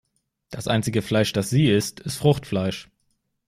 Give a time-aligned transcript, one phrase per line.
[0.49, 2.89] Das einzige Fleisch, das sie isst, ist Fruchtfleisch.